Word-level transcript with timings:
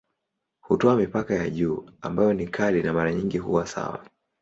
Hutoa 0.61 0.95
mipaka 0.95 1.33
ya 1.35 1.49
juu 1.49 1.91
ambayo 2.01 2.33
ni 2.33 2.47
kali 2.47 2.83
na 2.83 2.93
mara 2.93 3.13
nyingi 3.13 3.37
huwa 3.37 3.67
sawa. 3.67 4.05